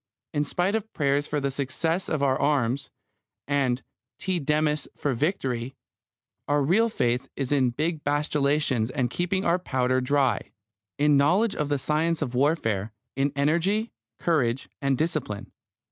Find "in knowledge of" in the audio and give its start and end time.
10.97-11.69